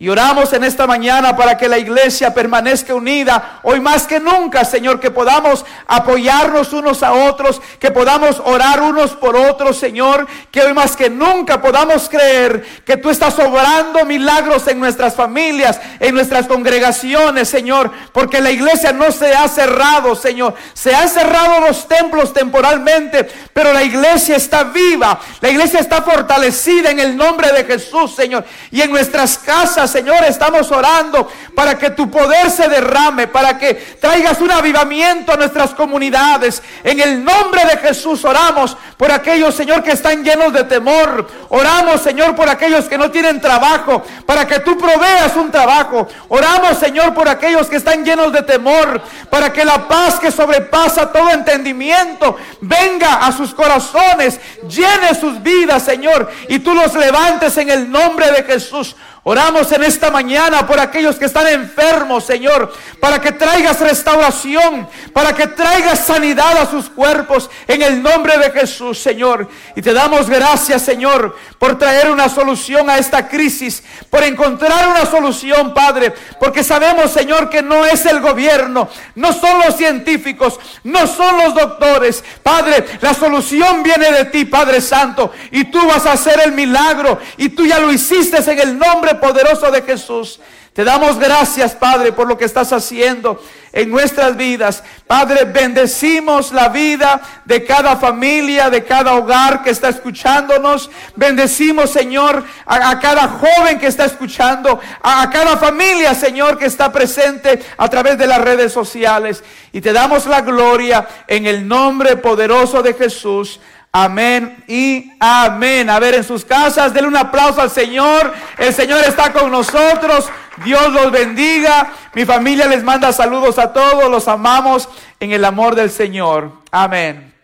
[0.03, 4.65] Y oramos en esta mañana para que la iglesia permanezca unida hoy más que nunca,
[4.65, 10.61] Señor, que podamos apoyarnos unos a otros, que podamos orar unos por otros, Señor, que
[10.61, 16.17] hoy más que nunca podamos creer que tú estás obrando milagros en nuestras familias, en
[16.17, 20.55] nuestras congregaciones, Señor, porque la iglesia no se ha cerrado, Señor.
[20.75, 26.91] Se han cerrado los templos temporalmente, pero la iglesia está viva, la iglesia está fortalecida
[26.91, 28.45] en el nombre de Jesús, Señor.
[28.73, 33.75] Y en nuestras casas, Señor, estamos orando para que tu poder se derrame, para que
[34.01, 36.63] traigas un avivamiento a nuestras comunidades.
[36.83, 41.29] En el nombre de Jesús oramos por aquellos, Señor, que están llenos de temor.
[41.51, 46.09] Oramos, Señor, por aquellos que no tienen trabajo, para que tú proveas un trabajo.
[46.29, 51.13] Oramos, Señor, por aquellos que están llenos de temor, para que la paz que sobrepasa
[51.13, 57.71] todo entendimiento venga a sus corazones, llene sus vidas, Señor, y tú los levantes en
[57.71, 58.97] el nombre de Jesús.
[59.25, 65.33] Oramos en esta mañana por aquellos que están enfermos, Señor, para que traigas restauración, para
[65.33, 69.49] que traigas sanidad a sus cuerpos en el nombre de Jesús, Señor.
[69.77, 75.07] Y te damos gracias, Señor, por traer una solución a esta crisis, por encontrar una
[75.07, 81.07] solución, Padre, porque sabemos, Señor, que no es el gobierno, no son los científicos, no
[81.07, 82.25] son los doctores.
[82.43, 87.21] Padre, la solución viene de ti, Padre Santo, y tú vas a hacer el milagro,
[87.37, 90.41] y tú ya lo hiciste en el nombre poderoso de Jesús.
[90.73, 93.39] Te damos gracias, Padre, por lo que estás haciendo
[93.73, 94.83] en nuestras vidas.
[95.07, 100.91] Padre, bendecimos la vida de cada familia, de cada hogar que está escuchándonos.
[101.15, 107.63] Bendecimos, Señor, a, cada joven que está escuchando, a cada familia, Señor, que está presente
[107.77, 109.45] a través de las redes sociales.
[109.73, 113.61] Y te damos la gloria en el nombre poderoso de Jesús.
[113.95, 115.91] Amén y amén.
[115.91, 118.33] A ver, en sus casas, denle un aplauso al Señor.
[118.57, 120.31] El Señor está con nosotros.
[120.65, 121.93] Dios los bendiga.
[122.15, 124.11] Mi familia les manda saludos a todos.
[124.11, 124.89] Los amamos
[125.21, 126.53] en el amor del Señor.
[126.71, 127.35] Amén.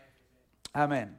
[0.72, 1.17] Amén.